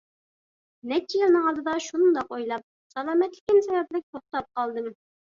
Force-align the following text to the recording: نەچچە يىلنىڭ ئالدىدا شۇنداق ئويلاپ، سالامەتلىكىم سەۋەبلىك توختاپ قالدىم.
نەچچە 0.91 1.17
يىلنىڭ 1.23 1.43
ئالدىدا 1.49 1.75
شۇنداق 1.87 2.33
ئويلاپ، 2.37 2.63
سالامەتلىكىم 2.93 3.61
سەۋەبلىك 3.67 4.07
توختاپ 4.17 4.49
قالدىم. 4.61 4.89